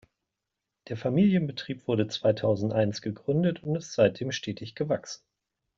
[0.87, 5.23] Der Familienbetrieb wurde zweitausendeins gegründet und ist seitdem stetig gewachsen.